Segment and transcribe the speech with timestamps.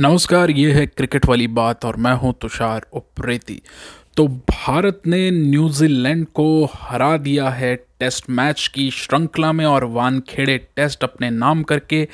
[0.00, 3.62] नमस्कार, ये है क्रिकेट वाली बात और मैं हूँ तुषार उप्रेती।
[4.16, 10.56] तो भारत ने न्यूजीलैंड को हरा दिया है टेस्ट मैच की श्रृंखला में और वानखेड़े
[10.76, 12.08] टेस्ट अपने नाम करके,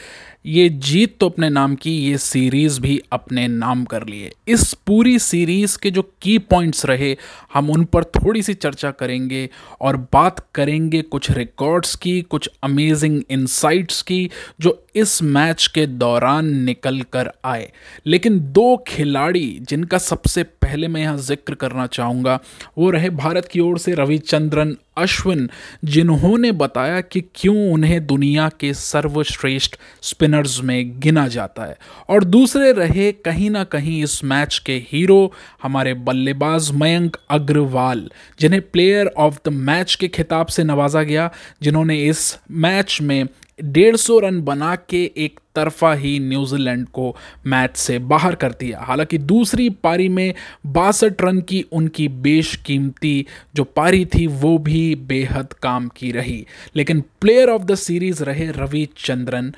[0.46, 5.18] ये जीत तो अपने नाम की, ये सीरीज़ भी अपने नाम कर लिए। इस पूरी
[5.18, 7.16] सीरीज़ के जो की पॉइंट्स रहे,
[7.54, 9.48] हम उन पर थोड़ी सी चर्चा करेंगे
[9.80, 14.30] और बात करेंगे कुछ रिकॉर्ड्स की, कुछ अमेजिंग इंसाइट्स की,
[14.61, 17.71] जो इस मैच के दौरान निकल कर आए।
[18.07, 22.39] लेकिन दो खिलाड़ी जिनका सबसे पहले मैं यहाँ ज़िक्र करना चाहूँगा,
[22.79, 25.51] वो रहे भारत की ओर से रविचंद्रन अश्विन,
[25.85, 31.79] जिन्होंने बताया कि क्यों उन्हें दुनिया के सर्वश्रेष्ठ स्पिनर्स में गिना जाता है।
[32.09, 38.62] और दूसरे रहे कहीं ना कहीं इस मैच के हीरो हमारे बल्लेबाज मयंक अग्रवाल, जिन्हें
[38.62, 41.31] प्लेयर ऑफ़ द मैच के खिताब से नवाजा गया,
[41.62, 43.29] जिन्होंने इस मैच में
[43.64, 47.16] डेढ़ सौ रन बना के एक तरफा ही न्यूजीलैंड को
[47.47, 50.34] मैच से बाहर कर दिया। हालाँकि दूसरी पारी में
[50.66, 57.00] बासठ रन की उनकी बेशकीमती जो पारी थी वो भी बेहद काम की रही। लेकिन
[57.20, 59.53] प्लेयर ऑफ़ द सीरीज़ रहे रविचंद्रन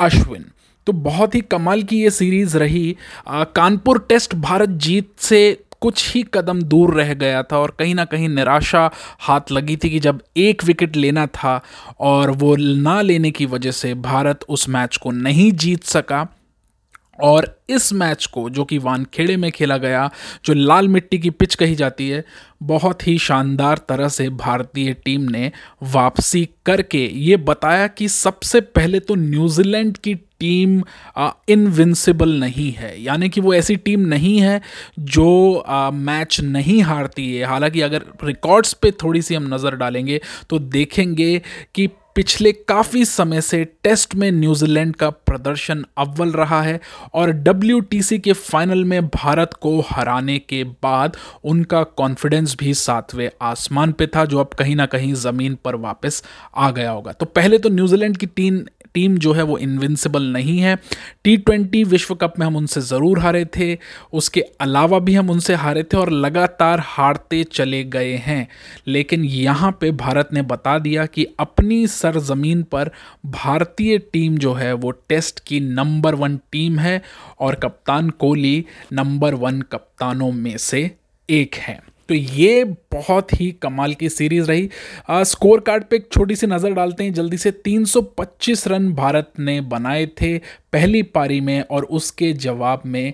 [0.00, 0.44] अश्विन।
[0.86, 6.14] तो बहुत ही कमाल की ये सीरीज़ रही। आ, कानपुर टेस्ट भारत जीत से कुछ
[6.14, 10.00] ही कदम दूर रह गया था और कहीं ना कहीं निराशा हाथ लगी थी कि
[10.00, 11.60] जब एक विकेट लेना था
[12.00, 16.26] और वो ना लेने की वजह से भारत उस मैच को नहीं जीत सका
[17.22, 20.08] और इस मैच को जो कि वानखेड़े में खेला गया
[20.44, 22.24] जो लाल मिट्टी की पिच कही जाती है
[22.62, 25.50] बहुत ही शानदार तरह से भारतीय टीम ने
[25.82, 30.82] वापसी करके ये बताया कि सबसे पहले तो न्यूजीलैंड की टीम
[31.48, 34.60] इनविंसिबल नहीं है। यानी कि वो ऐसी टीम नहीं है
[34.98, 40.20] जो आ, मैच नहीं हारती है। हालाँकि अगर रिकॉर्ड्स पे थोड़ी सी हम नज़र डालेंगे
[40.50, 41.36] तो देखेंगे
[41.74, 41.88] कि
[42.20, 46.80] पिछले काफ़ी समय से टेस्ट में न्यूजीलैंड का प्रदर्शन अव्वल रहा है
[47.14, 53.92] और डब्ल्यू के फाइनल में भारत को हराने के बाद उनका कॉन्फिडेंस भी सातवें आसमान
[53.92, 56.22] पे था, जो अब कहीं ना कहीं ज़मीन पर वापस
[56.56, 58.62] आ गया होगा। तो पहले तो न्यूजीलैंड की टीम
[58.94, 60.76] टीम जो है वो इनविंसिबल नहीं है।
[61.24, 63.78] टी ट्वेंटी विश्व कप में हम उनसे ज़रूर हारे थे,
[64.12, 68.46] उसके अलावा भी हम उनसे हारे थे और लगातार हारते चले गए हैं।
[68.86, 72.90] लेकिन यहाँ पे भारत ने बता दिया कि अपनी सरजमीन पर
[73.26, 77.00] भारतीय टीम जो है वो टेस्ट की नंबर वन टीम है
[77.40, 80.90] और कप्तान कोहली नंबर वन कप्तानों में से
[81.28, 81.80] एक है।
[82.10, 84.68] तो ये बहुत ही कमाल की सीरीज़ रही।
[85.08, 89.32] आ, स्कोर कार्ड पे एक छोटी सी नज़र डालते हैं। जल्दी से 325 रन भारत
[89.38, 90.38] ने बनाए थे
[90.72, 93.12] पहली पारी में और उसके जवाब में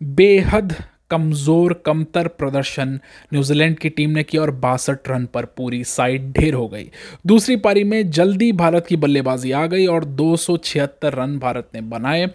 [0.00, 0.74] बेहद
[1.10, 2.98] कमज़ोर कमतर प्रदर्शन
[3.32, 6.90] न्यूजीलैंड की टीम ने किया और बासठ रन पर पूरी साइड ढेर हो गई।
[7.26, 11.68] दूसरी पारी में जल्दी भारत की बल्लेबाजी आ गई और दो सौ छिहत्तर रन भारत
[11.74, 12.30] ने बनाए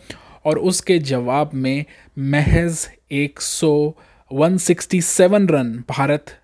[0.46, 1.86] और उसके जवाब में
[2.20, 3.96] महज 100
[4.36, 6.40] 167 रन भारत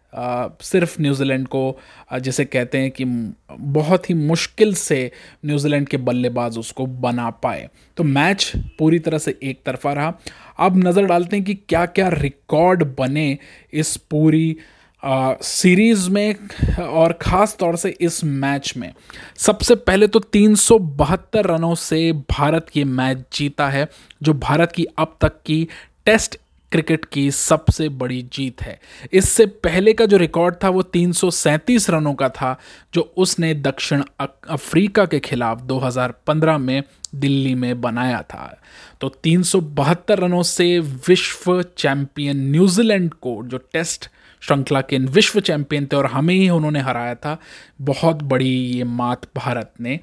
[0.63, 1.79] सिर्फ़ न्यूजीलैंड को
[2.19, 3.06] जैसे कहते हैं कि
[3.52, 5.00] बहुत ही मुश्किल से
[5.46, 10.13] न्यूजीलैंड के बल्लेबाज उसको बना पाए। तो मैच पूरी तरह से एक तरफा रहा।
[10.59, 13.38] अब नज़र डालते हैं कि क्या क्या रिकॉर्ड बने
[13.74, 14.56] इस पूरी
[15.03, 16.35] सीरीज़ में
[16.79, 18.91] और ख़ास तौर से इस मैच में।
[19.38, 23.88] सबसे पहले तो तीन सौ बहत्तर रनों से भारत ये मैच जीता है,
[24.23, 25.68] जो भारत की अब तक की
[26.06, 26.38] टेस्ट
[26.72, 28.80] क्रिकेट की सबसे बड़ी जीत है।
[29.14, 32.59] इससे पहले का जो रिकॉर्ड था वो तीन सौ सैंतीस रनों का था,
[32.94, 36.84] जो उसने दक्षिण अफ्रीका के खिलाफ 2015 में
[37.16, 38.62] दिल्ली में बनाया था।
[39.02, 44.09] तो तीन सौ बहत्तर रनों से विश्व चैंपियन न्यूजीलैंड को जो टेस्ट
[44.42, 47.38] श्रृंखला के विश्व चैंपियन थे और हमें ही उन्होंने हराया था,
[47.82, 50.00] बहुत बड़ी ये मात भारत ने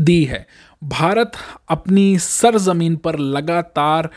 [0.00, 0.46] दी है।
[0.84, 1.32] भारत
[1.68, 4.08] अपनी सरजमीन पर लगातार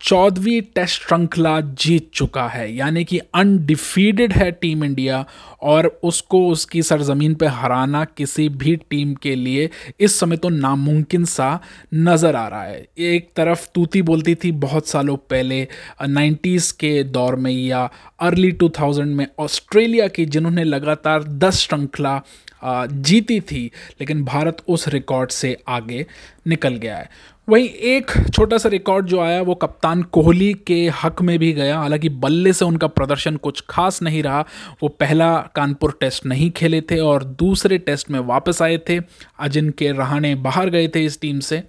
[0.00, 5.24] चौदहवीं टेस्ट श्रृंखला जीत चुका है, यानी कि अनडिफीडेड है टीम इंडिया,
[5.62, 9.68] और उसको उसकी सरजमीन पर हराना किसी भी टीम के लिए
[10.00, 11.48] इस समय तो नामुमकिन सा
[11.94, 15.66] नज़र आ रहा है। एक तरफ़ तूती बोलती थी बहुत सालों पहले
[16.02, 17.88] नाइन्टीज़ के दौर में या
[18.20, 18.70] अर्ली टू
[19.04, 22.20] में ऑस्ट्रेलिया की, जिन्होंने लगातार दस श्रृंखला
[22.64, 23.70] जीती थी,
[24.00, 26.06] लेकिन भारत उस रिकॉर्ड से आगे
[26.46, 31.22] निकल गया है। वहीं एक छोटा सा रिकॉर्ड जो आया, वो कप्तान कोहली के हक
[31.22, 34.40] में भी गया। हालाँकि बल्ले से उनका प्रदर्शन कुछ खास नहीं रहा।
[34.82, 39.00] वो पहला कानपुर टेस्ट नहीं खेले थे और दूसरे टेस्ट में वापस आए थे।
[39.38, 41.62] अजिन के रहाने बाहर गए थे इस टीम से।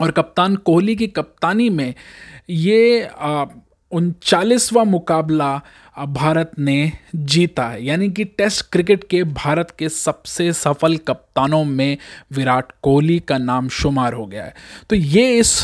[0.00, 1.94] और कप्तान कोहली की कप्तानी में
[2.50, 3.08] ये
[3.94, 5.54] उनचालीसवां मुकाबला
[6.10, 11.96] भारत ने जीता है। यानी कि टेस्ट क्रिकेट के भारत के सबसे सफल कप्तानों में
[12.32, 14.54] विराट कोहली का नाम शुमार हो गया है।
[14.90, 15.62] तो ये इस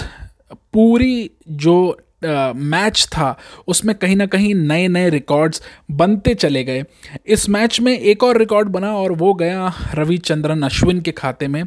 [0.72, 3.36] पूरी जो मैच था,
[3.68, 6.84] उसमें कहीं ना कहीं नए नए रिकॉर्ड्स बनते चले गए।
[7.26, 11.62] इस मैच में एक और रिकॉर्ड बना और वो गया रविचंद्रन अश्विन के खाते में,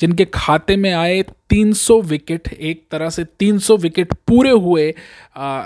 [0.00, 4.92] जिनके खाते में आए 300 विकेट, एक तरह से 300 विकेट पूरे हुए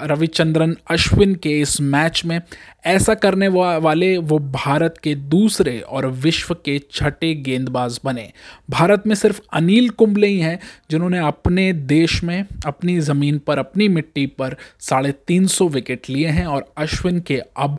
[0.05, 2.41] रविचंद्रन अश्विन के इस मैच में।
[2.87, 8.31] ऐसा करने वाले वो भारत के दूसरे और विश्व के छठे गेंदबाज बने।
[8.71, 10.59] भारत में सिर्फ़ अनिल कुंबले ही हैं,
[10.91, 16.29] जिन्होंने अपने देश में, अपनी ज़मीन पर, अपनी मिट्टी पर साढ़े तीन सौ विकेट लिए
[16.29, 17.79] हैं और अश्विन के अब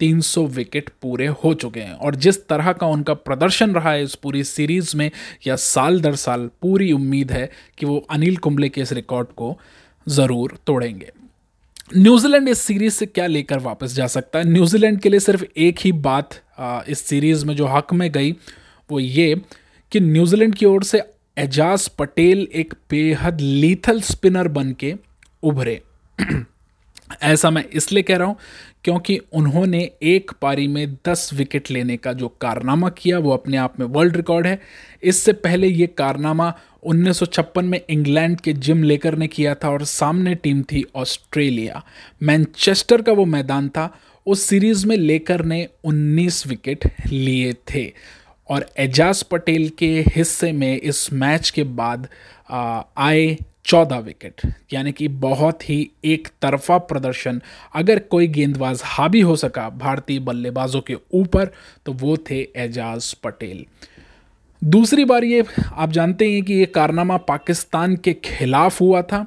[0.00, 4.14] 300 विकेट पूरे हो चुके हैं। और जिस तरह का उनका प्रदर्शन रहा है इस
[4.14, 5.10] पूरी सीरीज़ में
[5.46, 9.58] या साल दर साल पूरी उम्मीद है कि वो अनिल कुंबले के इस रिकॉर्ड को
[10.06, 11.10] ज़रूर तोड़ेंगे।
[11.96, 14.44] न्यूजीलैंड इस सीरीज़ से क्या लेकर वापस जा सकता है?
[14.44, 16.40] न्यूजीलैंड के लिए सिर्फ़ एक ही बात
[16.88, 18.32] इस सीरीज़ में जो हक में गई,
[18.90, 19.34] वो ये
[19.92, 21.02] कि न्यूजीलैंड की ओर से
[21.36, 24.94] एजाज पटेल एक बेहद लीथल स्पिनर बन के
[25.42, 25.80] उभरे।
[27.22, 28.36] ऐसा मैं इसलिए कह रहा हूँ
[28.84, 33.78] क्योंकि उन्होंने एक पारी में दस विकेट लेने का जो कारनामा किया, वो अपने आप
[33.80, 34.58] में वर्ल्ड रिकॉर्ड है।
[35.02, 39.70] इससे पहले ये कारनामा उन्नीस सौ छप्पन में इंग्लैंड के जिम लेकर ने किया था
[39.70, 41.82] और सामने टीम थी ऑस्ट्रेलिया।
[42.22, 43.88] मैनचेस्टर का वो मैदान था,
[44.26, 47.90] उस सीरीज़ में लेकर ने 19 विकेट लिए थे।
[48.48, 52.08] और एजाज पटेल के हिस्से में इस मैच के बाद
[52.52, 54.40] आए चौदह विकेट,
[54.72, 57.40] यानी कि बहुत ही एक तरफा प्रदर्शन।
[57.74, 61.50] अगर कोई गेंदबाज हावी हो सका भारतीय बल्लेबाजों के ऊपर
[61.86, 63.64] तो वो थे एजाज पटेल।
[64.62, 69.26] दूसरी बार ये, आप जानते हैं कि ये कारनामा पाकिस्तान के खिलाफ हुआ था,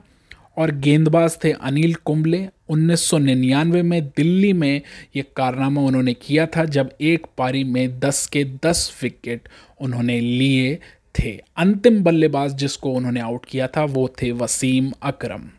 [0.58, 4.82] और गेंदबाज थे अनिल कुंबले। 1999 में दिल्ली में
[5.16, 9.50] ये कारनामा उन्होंने किया था, जब एक पारी में 10 के 10 विकेट
[9.80, 10.78] उन्होंने लिए
[11.20, 15.50] थे। अंतिम बल्लेबाज जिसको उन्होंने आउट किया था वो थे वसीम अकरम।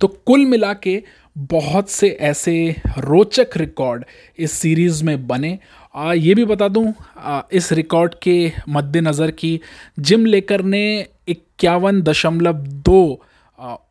[0.00, 1.02] तो कुल मिला के
[1.36, 2.54] बहुत से ऐसे
[2.98, 4.04] रोचक रिकॉर्ड
[4.38, 5.58] इस सीरीज़ में बने।
[5.94, 9.60] आ, ये भी बता दूँ आ, इस रिकॉर्ड के मद्देनज़र की
[9.98, 10.84] जिम लेकर ने
[11.28, 13.02] इक्यावन दशमलव दो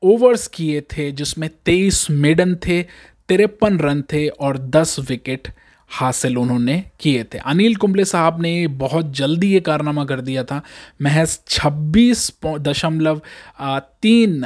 [0.03, 2.81] ओवर्स किए थे जिसमें तेईस मेडन थे
[3.29, 5.47] तिरपन रन थे और दस विकेट
[5.89, 10.61] हासिल उन्होंने किए थे। अनिल कुंबले साहब ने बहुत जल्दी ये कारनामा कर दिया था।
[11.01, 13.21] महज छब्बीस दशमलव
[14.01, 14.45] तीन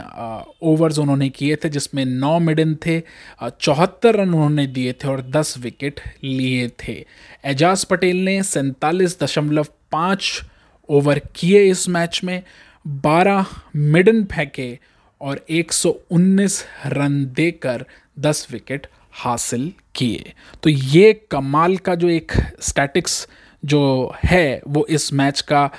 [0.64, 3.02] ओवर्स उन्होंने किए थे, जिसमें नौ मिडन थे
[3.42, 7.04] चौहत्तर रन उन्होंने दिए थे और दस विकेट लिए थे।
[7.46, 10.42] एजाज पटेल ने सैंतालीस दशमलव पाँच
[10.90, 12.42] ओवर किए इस मैच में।
[12.88, 13.46] बारह
[13.76, 14.78] मिडन फेंके
[15.22, 17.86] और 119 रन देकर
[18.20, 22.32] 10 विकेट हासिल किए। तो ये कमाल का जो एक
[22.62, 23.28] स्टैटिक्स
[23.64, 23.82] जो
[24.26, 25.70] है वो इस मैच का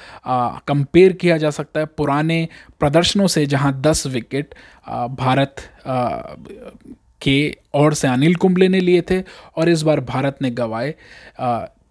[0.69, 2.49] कंपेयर किया जा सकता है पुराने
[2.81, 4.55] प्रदर्शनों से जहाँ 10 विकेट
[4.89, 5.55] आ, भारत
[5.87, 6.09] आ,
[7.23, 9.21] के और से अनिल कुंबले ने लिए थे
[9.57, 10.95] और इस बार भारत ने गवाए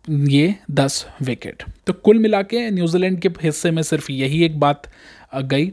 [0.10, 4.88] ये 10 विकेट तो कुल मिला के न्यूजीलैंड के हिस्से में सिर्फ़ यही एक बात
[5.36, 5.72] गई।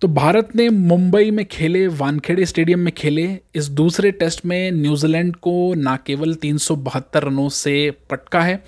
[0.00, 5.36] तो भारत ने मुंबई में खेले, वानखेड़े स्टेडियम में खेले। इस दूसरे टेस्ट में न्यूजीलैंड
[5.36, 8.62] को ना केवल तीन सौ बहत्तर रनों से पटका है,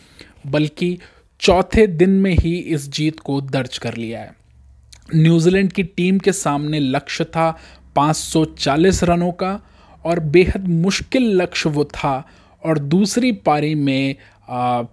[0.46, 0.98] बल्कि
[1.40, 4.34] चौथे दिन में ही इस जीत को दर्ज कर लिया है।
[5.14, 7.58] न्यूजीलैंड की टीम के सामने लक्ष्य था
[7.96, 9.60] 540 रनों का,
[10.04, 12.28] और बेहद मुश्किल लक्ष्य वो था।
[12.64, 14.14] और दूसरी पारी में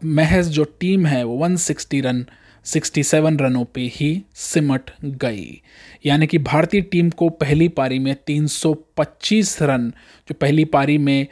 [0.05, 2.25] महज जो टीम है, वो 160 रन
[2.65, 5.61] 67 रनों पे ही सिमट गई।
[6.05, 9.89] यानी कि भारतीय टीम को पहली पारी में 325 रन
[10.29, 11.27] जो पहली पारी में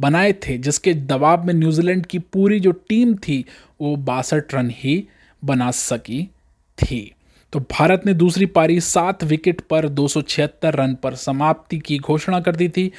[0.00, 3.44] बनाए थे, जिसके दबाव में न्यूजीलैंड की पूरी जो टीम थी,
[3.80, 5.08] वो बासठ रन ही
[5.44, 6.22] बना सकी
[6.78, 7.12] थी।
[7.52, 11.98] तो भारत ने दूसरी पारी सात विकेट पर दो सौ छिहत्तर रन पर समाप्ति की
[11.98, 12.90] घोषणा कर दी थी।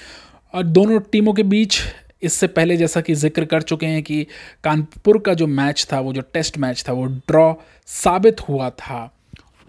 [0.53, 1.79] और दोनों टीमों के बीच
[2.21, 4.25] इससे पहले जैसा कि ज़िक्र कर चुके हैं कि
[4.63, 7.53] कानपुर का जो मैच था, वो जो टेस्ट मैच था, वो ड्रॉ
[7.87, 9.11] साबित हुआ था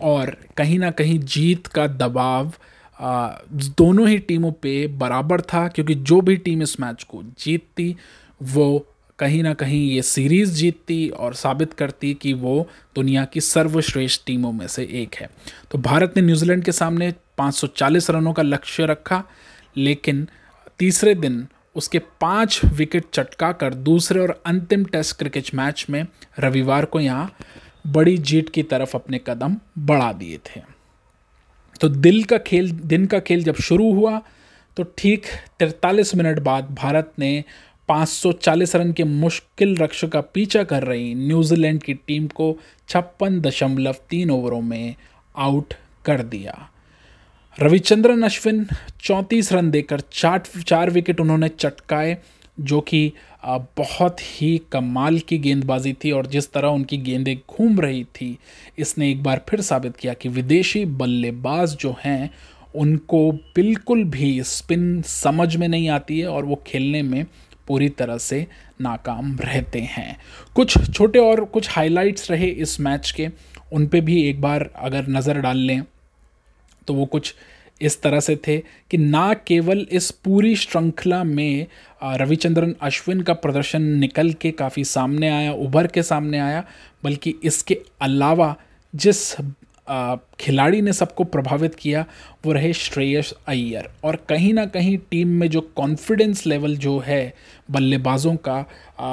[0.01, 2.53] और कहीं ना कहीं जीत का दबाव
[3.79, 7.95] दोनों ही टीमों पे बराबर था क्योंकि जो भी टीम इस मैच को जीतती,
[8.41, 8.87] वो
[9.19, 14.53] कहीं ना कहीं ये सीरीज़ जीतती और साबित करती कि वो दुनिया की सर्वश्रेष्ठ टीमों
[14.53, 15.29] में से एक है।
[15.71, 19.23] तो भारत ने न्यूजीलैंड के सामने 540 रनों का लक्ष्य रखा,
[19.77, 20.27] लेकिन
[20.79, 21.47] तीसरे दिन
[21.79, 26.07] उसके पाँच विकेट चटका कर दूसरे और अंतिम टेस्ट क्रिकेट मैच में
[26.39, 27.33] रविवार को यहाँ
[27.87, 30.61] बड़ी जीत की तरफ़ अपने कदम बढ़ा दिए थे।
[31.81, 34.21] तो दिल का खेल, दिन का खेल जब शुरू हुआ
[34.77, 35.27] तो ठीक
[35.59, 37.45] तिरतालीस मिनट बाद भारत ने
[37.89, 42.57] 540 रन के मुश्किल रक्ष का पीछा कर रही न्यूजीलैंड की टीम को
[42.89, 44.95] छप्पन दशमलव तीन ओवरों में
[45.37, 46.69] आउट कर दिया।
[47.59, 48.67] रविचंद्रन अश्विन
[49.03, 52.17] चौंतीस रन देकर चार चार विकेट उन्होंने चटकाए,
[52.61, 53.13] जो कि
[53.79, 58.39] बहुत ही कमाल की गेंदबाजी थी और जिस तरह उनकी गेंदें घूम रही थी,
[58.79, 62.31] इसने एक बार फिर साबित किया कि विदेशी बल्लेबाज जो हैं,
[62.75, 67.25] उनको बिल्कुल भी स्पिन समझ में नहीं आती है और वो खेलने में
[67.69, 68.47] पूरी तरह से
[68.81, 70.17] नाकाम रहते हैं।
[70.57, 73.29] कुछ छोटे और कुछ हाइलाइट्स रहे इस मैच के,
[73.73, 75.83] उन पे भी एक बार अगर नज़र डाल लें
[76.89, 77.35] तो वो कुछ
[77.81, 78.57] इस तरह से थे
[78.91, 81.67] कि ना केवल इस पूरी श्रृंखला में
[82.03, 86.65] रविचंद्रन अश्विन का प्रदर्शन निकल के काफ़ी सामने आया, उभर के सामने आया,
[87.05, 88.55] बल्कि इसके अलावा
[88.95, 89.37] जिस
[90.41, 92.05] खिलाड़ी ने सबको प्रभावित किया,
[92.47, 97.35] वो रहे श्रेयस अय्यर। और कहीं ना कहीं टीम में जो कॉन्फिडेंस लेवल जो है
[97.71, 98.59] बल्लेबाजों का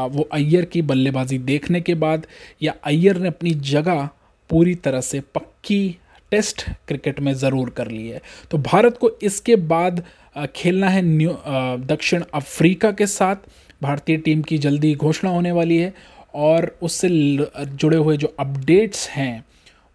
[0.08, 2.28] वो अय्यर की बल्लेबाजी देखने के बाद,
[2.62, 4.10] या अय्यर ने अपनी जगह
[4.50, 5.98] पूरी तरह से पक्की
[6.32, 10.04] टेस्ट क्रिकेट में ज़रूर कर ली है। तो भारत को इसके बाद
[10.56, 11.38] खेलना है न्यू
[11.86, 13.36] दक्षिण अफ्रीका के साथ।
[13.82, 15.94] भारतीय टीम की जल्दी घोषणा होने वाली है
[16.36, 17.10] और उससे
[17.60, 19.46] जुड़े हुए जो अपडेट्स हैं,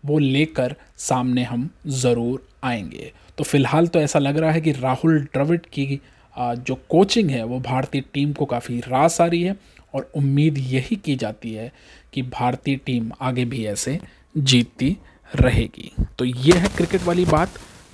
[0.05, 5.21] वो लेकर सामने हम ज़रूर आएँगे। तो फ़िलहाल तो ऐसा लग रहा है कि राहुल
[5.25, 6.01] द्रविड की
[6.37, 9.57] जो कोचिंग है, वो भारतीय टीम को काफ़ी रास आ रही है
[9.95, 11.71] और उम्मीद यही की जाती है
[12.13, 13.99] कि भारतीय टीम आगे भी ऐसे
[14.37, 14.97] जीतती
[15.37, 17.49] रहेगी। तो ये है क्रिकेट वाली बात।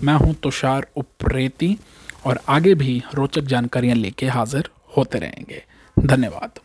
[0.05, 1.78] मैं हूँ तुषार उप्रेती
[2.26, 5.62] और आगे भी रोचक जानकारियाँ लेके हाजिर होते रहेंगे।
[5.99, 6.59] धन्यवाद।